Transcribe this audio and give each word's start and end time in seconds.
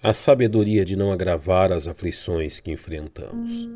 a 0.00 0.12
sabedoria 0.14 0.84
de 0.84 0.94
não 0.94 1.10
agravar 1.10 1.72
as 1.72 1.88
aflições 1.88 2.60
que 2.60 2.70
enfrentamos. 2.70 3.68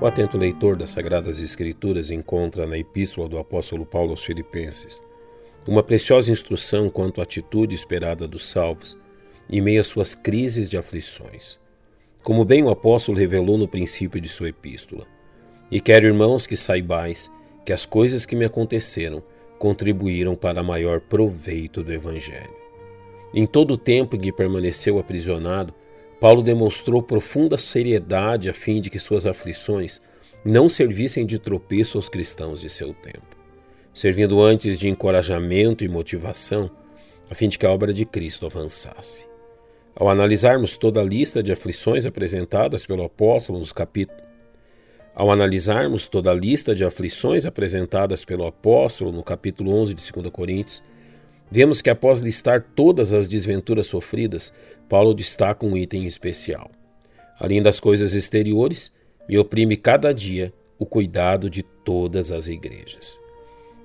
O 0.00 0.06
atento 0.06 0.38
leitor 0.38 0.76
das 0.76 0.90
Sagradas 0.90 1.38
Escrituras 1.38 2.10
encontra 2.10 2.66
na 2.66 2.76
Epístola 2.78 3.28
do 3.28 3.38
Apóstolo 3.38 3.84
Paulo 3.84 4.12
aos 4.12 4.24
Filipenses 4.24 5.02
uma 5.68 5.82
preciosa 5.82 6.32
instrução 6.32 6.88
quanto 6.88 7.20
à 7.20 7.24
atitude 7.24 7.74
esperada 7.74 8.26
dos 8.26 8.48
salvos 8.48 8.96
em 9.48 9.60
meio 9.60 9.80
às 9.80 9.86
suas 9.86 10.14
crises 10.14 10.70
de 10.70 10.78
aflições. 10.78 11.61
Como 12.22 12.44
bem 12.44 12.62
o 12.62 12.70
apóstolo 12.70 13.18
revelou 13.18 13.58
no 13.58 13.66
princípio 13.66 14.20
de 14.20 14.28
sua 14.28 14.50
epístola. 14.50 15.06
E 15.70 15.80
quero, 15.80 16.06
irmãos, 16.06 16.46
que 16.46 16.56
saibais 16.56 17.28
que 17.64 17.72
as 17.72 17.84
coisas 17.84 18.24
que 18.24 18.36
me 18.36 18.44
aconteceram 18.44 19.22
contribuíram 19.58 20.36
para 20.36 20.62
maior 20.62 21.00
proveito 21.00 21.82
do 21.82 21.92
Evangelho. 21.92 22.54
Em 23.34 23.46
todo 23.46 23.74
o 23.74 23.78
tempo 23.78 24.14
em 24.14 24.20
que 24.20 24.32
permaneceu 24.32 24.98
aprisionado, 24.98 25.74
Paulo 26.20 26.42
demonstrou 26.42 27.02
profunda 27.02 27.58
seriedade 27.58 28.48
a 28.48 28.54
fim 28.54 28.80
de 28.80 28.90
que 28.90 28.98
suas 29.00 29.26
aflições 29.26 30.00
não 30.44 30.68
servissem 30.68 31.26
de 31.26 31.38
tropeço 31.38 31.98
aos 31.98 32.08
cristãos 32.08 32.60
de 32.60 32.68
seu 32.68 32.92
tempo, 32.94 33.36
servindo 33.92 34.40
antes 34.40 34.78
de 34.78 34.88
encorajamento 34.88 35.84
e 35.84 35.88
motivação, 35.88 36.70
a 37.28 37.34
fim 37.34 37.48
de 37.48 37.58
que 37.58 37.66
a 37.66 37.70
obra 37.70 37.92
de 37.92 38.04
Cristo 38.04 38.46
avançasse. 38.46 39.31
Ao 39.94 40.08
analisarmos 40.08 40.76
toda 40.76 41.00
a 41.00 41.04
lista 41.04 41.42
de 41.42 41.52
aflições 41.52 42.06
apresentadas 42.06 42.86
pelo 42.86 43.04
apóstolo 43.04 43.58
nos 43.58 43.72
capítulos 43.72 44.22
ao 45.14 45.30
analisarmos 45.30 46.08
toda 46.08 46.30
a 46.30 46.34
lista 46.34 46.74
de 46.74 46.86
aflições 46.86 47.44
apresentadas 47.44 48.24
pelo 48.24 48.46
apóstolo 48.46 49.12
no 49.12 49.22
capítulo 49.22 49.70
11 49.74 49.92
de 49.92 50.10
2 50.10 50.30
Coríntios, 50.32 50.82
Vemos 51.54 51.82
que 51.82 51.90
após 51.90 52.22
listar 52.22 52.62
todas 52.74 53.12
as 53.12 53.28
desventuras 53.28 53.86
sofridas, 53.86 54.50
Paulo 54.88 55.12
destaca 55.12 55.66
um 55.66 55.76
item 55.76 56.06
especial. 56.06 56.70
Além 57.38 57.60
das 57.60 57.78
coisas 57.78 58.14
exteriores, 58.14 58.90
me 59.28 59.36
oprime 59.36 59.76
cada 59.76 60.14
dia 60.14 60.50
o 60.78 60.86
cuidado 60.86 61.50
de 61.50 61.62
todas 61.62 62.32
as 62.32 62.48
igrejas. 62.48 63.20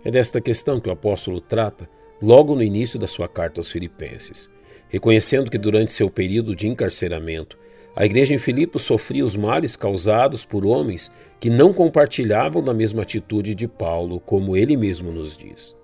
É 0.05 0.09
desta 0.09 0.39
questão 0.39 0.79
que 0.79 0.87
o 0.87 0.93
apóstolo 0.93 1.41
trata 1.41 1.89
logo 2.21 2.55
no 2.55 2.63
início 2.63 2.97
da 2.97 3.05
sua 3.05 3.27
carta 3.27 3.59
aos 3.59 3.69
Filipenses, 3.69 4.49
reconhecendo 4.89 5.51
que 5.51 5.57
durante 5.57 5.91
seu 5.91 6.09
período 6.09 6.55
de 6.55 6.67
encarceramento, 6.67 7.57
a 7.95 8.05
igreja 8.05 8.35
em 8.35 8.37
Filipos 8.37 8.83
sofria 8.83 9.25
os 9.25 9.35
males 9.35 9.75
causados 9.75 10.45
por 10.45 10.65
homens 10.65 11.11
que 11.39 11.49
não 11.49 11.73
compartilhavam 11.73 12.63
da 12.63 12.73
mesma 12.73 13.01
atitude 13.01 13.55
de 13.55 13.67
Paulo, 13.67 14.19
como 14.19 14.55
ele 14.55 14.77
mesmo 14.77 15.11
nos 15.11 15.35
diz. 15.35 15.75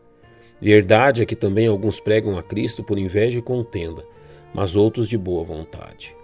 Verdade 0.61 1.21
é 1.21 1.25
que 1.25 1.35
também 1.35 1.67
alguns 1.67 1.99
pregam 1.99 2.37
a 2.37 2.43
Cristo 2.43 2.83
por 2.83 2.97
inveja 2.97 3.39
e 3.39 3.41
contenda, 3.41 4.05
mas 4.53 4.75
outros 4.75 5.09
de 5.09 5.17
boa 5.17 5.43
vontade. 5.43 6.15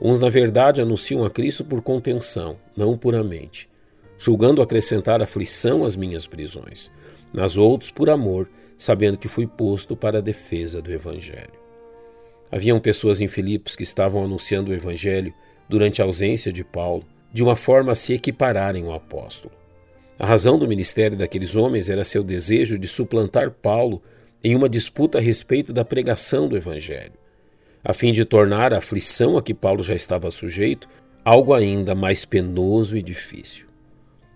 Uns, 0.00 0.18
na 0.18 0.28
verdade, 0.28 0.80
anunciam 0.80 1.24
a 1.24 1.30
Cristo 1.30 1.64
por 1.64 1.82
contenção, 1.82 2.56
não 2.76 2.96
puramente, 2.96 3.68
julgando 4.16 4.62
acrescentar 4.62 5.20
aflição 5.20 5.84
às 5.84 5.96
minhas 5.96 6.26
prisões, 6.26 6.90
mas 7.32 7.56
outros 7.56 7.90
por 7.90 8.08
amor, 8.08 8.48
sabendo 8.78 9.18
que 9.18 9.28
fui 9.28 9.46
posto 9.46 9.96
para 9.96 10.18
a 10.18 10.22
defesa 10.22 10.80
do 10.80 10.92
Evangelho. 10.92 11.61
Haviam 12.52 12.78
pessoas 12.78 13.22
em 13.22 13.28
Filipos 13.28 13.74
que 13.74 13.82
estavam 13.82 14.22
anunciando 14.22 14.70
o 14.70 14.74
Evangelho 14.74 15.32
durante 15.66 16.02
a 16.02 16.04
ausência 16.04 16.52
de 16.52 16.62
Paulo, 16.62 17.02
de 17.32 17.42
uma 17.42 17.56
forma 17.56 17.92
a 17.92 17.94
se 17.94 18.12
equipararem 18.12 18.84
ao 18.84 18.92
apóstolo. 18.92 19.54
A 20.18 20.26
razão 20.26 20.58
do 20.58 20.68
ministério 20.68 21.16
daqueles 21.16 21.56
homens 21.56 21.88
era 21.88 22.04
seu 22.04 22.22
desejo 22.22 22.78
de 22.78 22.86
suplantar 22.86 23.50
Paulo 23.50 24.02
em 24.44 24.54
uma 24.54 24.68
disputa 24.68 25.16
a 25.16 25.20
respeito 25.20 25.72
da 25.72 25.82
pregação 25.82 26.46
do 26.46 26.54
Evangelho, 26.54 27.14
a 27.82 27.94
fim 27.94 28.12
de 28.12 28.24
tornar 28.26 28.74
a 28.74 28.78
aflição 28.78 29.38
a 29.38 29.42
que 29.42 29.54
Paulo 29.54 29.82
já 29.82 29.94
estava 29.94 30.30
sujeito 30.30 30.86
algo 31.24 31.54
ainda 31.54 31.94
mais 31.94 32.26
penoso 32.26 32.98
e 32.98 33.02
difícil. 33.02 33.66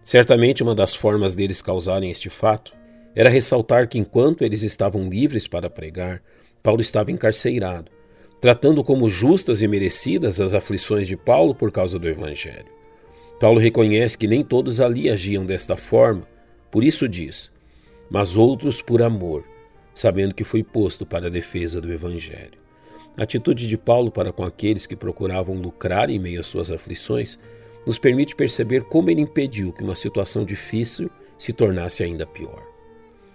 Certamente 0.02 0.62
uma 0.62 0.74
das 0.74 0.94
formas 0.94 1.34
deles 1.34 1.60
causarem 1.60 2.10
este 2.10 2.30
fato 2.30 2.74
era 3.14 3.28
ressaltar 3.28 3.88
que 3.88 3.98
enquanto 3.98 4.42
eles 4.42 4.62
estavam 4.62 5.08
livres 5.08 5.46
para 5.46 5.68
pregar, 5.68 6.22
Paulo 6.62 6.80
estava 6.80 7.10
encarceirado, 7.10 7.90
tratando 8.40 8.84
como 8.84 9.08
justas 9.08 9.62
e 9.62 9.68
merecidas 9.68 10.40
as 10.40 10.52
aflições 10.52 11.06
de 11.06 11.16
Paulo 11.16 11.54
por 11.54 11.72
causa 11.72 11.98
do 11.98 12.08
Evangelho. 12.08 12.76
Paulo 13.40 13.58
reconhece 13.58 14.16
que 14.16 14.26
nem 14.26 14.42
todos 14.42 14.80
ali 14.80 15.10
agiam 15.10 15.44
desta 15.44 15.76
forma, 15.76 16.26
por 16.70 16.84
isso 16.84 17.08
diz: 17.08 17.52
Mas 18.10 18.36
outros 18.36 18.80
por 18.80 19.02
amor, 19.02 19.44
sabendo 19.94 20.34
que 20.34 20.44
foi 20.44 20.62
posto 20.62 21.04
para 21.04 21.26
a 21.26 21.30
defesa 21.30 21.80
do 21.80 21.92
Evangelho. 21.92 22.66
A 23.16 23.22
atitude 23.22 23.66
de 23.66 23.78
Paulo 23.78 24.10
para 24.10 24.32
com 24.32 24.44
aqueles 24.44 24.86
que 24.86 24.94
procuravam 24.94 25.54
lucrar 25.54 26.10
em 26.10 26.18
meio 26.18 26.40
às 26.40 26.46
suas 26.46 26.70
aflições 26.70 27.38
nos 27.86 27.98
permite 27.98 28.36
perceber 28.36 28.82
como 28.82 29.10
ele 29.10 29.22
impediu 29.22 29.72
que 29.72 29.82
uma 29.82 29.94
situação 29.94 30.44
difícil 30.44 31.10
se 31.38 31.52
tornasse 31.52 32.02
ainda 32.02 32.26
pior. 32.26 32.62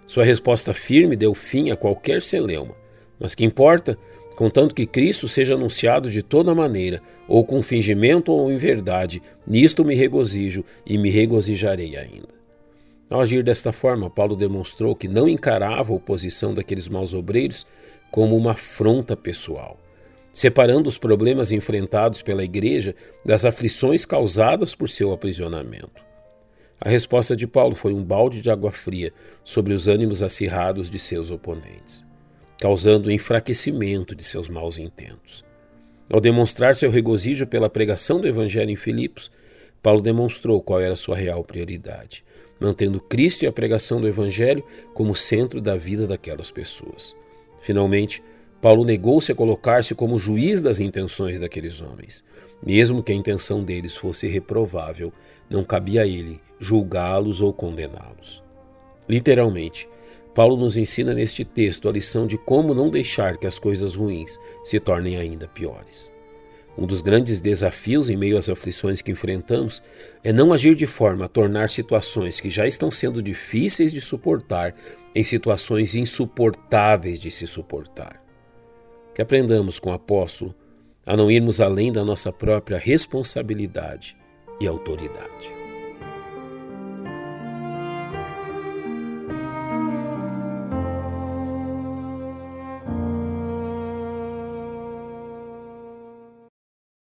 Sua 0.06 0.24
resposta 0.24 0.74
firme 0.74 1.16
deu 1.16 1.34
fim 1.34 1.72
a 1.72 1.76
qualquer 1.76 2.22
celeuma, 2.22 2.76
mas 3.20 3.34
que 3.34 3.46
importa 3.46 3.98
contanto 4.36 4.74
que 4.74 4.86
Cristo 4.86 5.28
seja 5.28 5.56
anunciado 5.56 6.10
de 6.10 6.22
toda 6.22 6.56
maneira, 6.56 7.02
ou 7.28 7.46
com 7.46 7.62
fingimento 7.62 8.32
ou 8.32 8.52
em 8.52 8.58
verdade, 8.58 9.22
nisto 9.46 9.84
me 9.84 9.96
regozijo 9.96 10.64
e 10.86 10.98
me 10.98 11.10
regozijarei 11.10 11.96
ainda. 11.98 12.42
Ao 13.10 13.20
agir 13.20 13.44
desta 13.44 13.72
forma, 13.72 14.10
Paulo 14.10 14.36
demonstrou 14.36 14.96
que 14.96 15.08
não 15.08 15.28
encarava 15.28 15.92
a 15.92 15.96
oposição 15.96 16.54
daqueles 16.54 16.88
maus 16.88 17.14
obreiros 17.14 17.66
como 18.10 18.38
uma 18.38 18.52
afronta 18.52 19.18
pessoal, 19.18 19.78
separando 20.34 20.88
os 20.88 20.98
problemas 20.98 21.52
enfrentados 21.52 22.22
pela 22.22 22.44
igreja 22.44 22.96
das 23.26 23.44
aflições 23.44 24.06
causadas 24.06 24.74
por 24.76 24.88
seu 24.88 25.12
aprisionamento. 25.12 26.02
A 26.80 26.90
resposta 26.90 27.36
de 27.36 27.46
Paulo 27.46 27.76
foi 27.76 27.94
um 27.94 28.04
balde 28.04 28.42
de 28.42 28.50
água 28.50 28.72
fria 28.72 29.14
sobre 29.44 29.74
os 29.74 29.88
ânimos 29.88 30.24
acirrados 30.24 30.90
de 30.90 30.98
seus 30.98 31.32
oponentes 31.32 32.11
causando 32.62 33.10
o 33.10 33.12
enfraquecimento 33.12 34.16
de 34.16 34.24
seus 34.24 34.48
maus 34.48 34.78
intentos. 34.78 35.44
Ao 36.12 36.22
demonstrar 36.22 36.76
seu 36.76 36.92
regozijo 36.92 37.48
pela 37.48 37.68
pregação 37.68 38.22
do 38.22 38.28
Evangelho 38.28 38.70
em 38.70 38.76
Filipos, 38.76 39.32
Paulo 39.82 40.00
demonstrou 40.00 40.62
qual 40.62 40.80
era 40.80 40.96
sua 40.96 41.18
real 41.18 41.44
prioridade, 41.44 42.24
mantendo 42.60 43.00
Cristo 43.00 43.44
e 43.44 43.48
a 43.48 43.52
pregação 43.52 44.00
do 44.00 44.08
Evangelho 44.08 44.64
como 44.94 45.16
centro 45.16 45.60
da 45.60 45.76
vida 45.76 46.06
daquelas 46.06 46.52
pessoas. 46.52 47.16
Finalmente, 47.60 48.22
Paulo 48.62 48.86
negou-se 48.86 49.32
a 49.32 49.36
colocar-se 49.36 49.96
como 49.96 50.20
juiz 50.20 50.62
das 50.62 50.80
intenções 50.80 51.40
daqueles 51.40 51.82
homens. 51.82 52.24
Mesmo 52.64 53.02
que 53.02 53.12
a 53.12 53.16
intenção 53.16 53.64
deles 53.64 53.98
fosse 53.98 54.28
reprovável, 54.28 55.12
não 55.50 55.64
cabia 55.64 56.04
a 56.04 56.08
ele 56.08 56.40
julgá-los 56.60 57.42
ou 57.42 57.52
condená-los. 57.52 58.44
Literalmente, 59.10 59.90
Paulo 60.34 60.56
nos 60.56 60.78
ensina 60.78 61.14
neste 61.14 61.44
texto 61.44 61.90
a 61.90 61.92
lição 61.92 62.26
de 62.26 62.38
como 62.38 62.74
não 62.74 62.90
deixar 62.90 63.38
que 63.38 63.48
as 63.48 63.60
coisas 63.60 63.96
ruins 63.96 64.38
se 64.64 64.80
tornem 64.80 65.18
ainda 65.18 65.48
piores. 65.48 66.12
Um 66.78 66.88
dos 66.88 67.02
grandes 67.02 67.42
desafios 67.42 68.10
em 68.10 68.16
meio 68.16 68.38
às 68.38 68.50
aflições 68.50 69.02
que 69.02 69.12
enfrentamos 69.12 69.84
é 70.24 70.32
não 70.32 70.54
agir 70.54 70.74
de 70.74 70.88
forma 70.88 71.26
a 71.26 71.28
tornar 71.28 71.70
situações 71.70 72.40
que 72.40 72.50
já 72.50 72.66
estão 72.66 72.90
sendo 72.90 73.22
difíceis 73.22 73.92
de 73.92 74.00
suportar 74.00 74.74
em 75.14 75.24
situações 75.24 75.96
insuportáveis 75.96 77.20
de 77.20 77.30
se 77.30 77.46
suportar. 77.46 78.24
Que 79.14 79.22
aprendamos 79.22 79.80
com 79.80 79.90
o 79.90 79.94
apóstolo 79.94 80.56
a 81.06 81.18
não 81.18 81.30
irmos 81.30 81.60
além 81.60 81.92
da 81.92 82.06
nossa 82.06 82.32
própria 82.32 82.78
responsabilidade 82.78 84.16
e 84.62 84.68
autoridade. 84.68 85.61